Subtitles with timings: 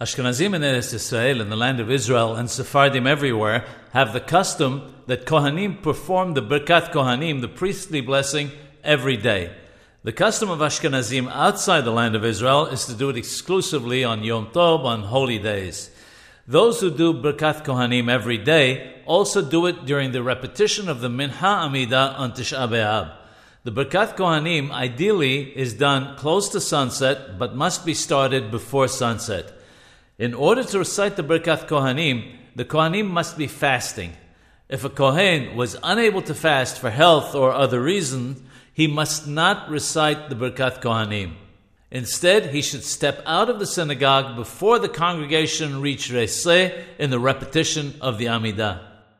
[0.00, 4.94] Ashkenazim in Eretz Israel, in the land of Israel, and Sephardim everywhere have the custom
[5.06, 8.50] that Kohanim perform the Birkat Kohanim, the priestly blessing,
[8.82, 9.54] every day.
[10.02, 14.24] The custom of Ashkenazim outside the land of Israel is to do it exclusively on
[14.24, 15.90] Yom Tov, on holy days.
[16.46, 21.10] Those who do Birkat Kohanim every day also do it during the repetition of the
[21.10, 23.12] Mincha Amida on Tisha B'Av.
[23.64, 29.58] The Birkat Kohanim ideally is done close to sunset, but must be started before sunset.
[30.20, 34.12] In order to recite the Birkat Kohanim, the Kohanim must be fasting.
[34.68, 39.70] If a Kohen was unable to fast for health or other reason, he must not
[39.70, 41.36] recite the Birkat Kohanim.
[41.90, 47.18] Instead, he should step out of the synagogue before the congregation reach Reseh in the
[47.18, 48.89] repetition of the Amidah.